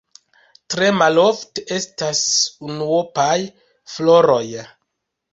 Tre 0.73 0.85
malofte 0.99 1.65
estas 1.75 2.21
unuopaj 2.69 3.35
floroj. 3.97 4.43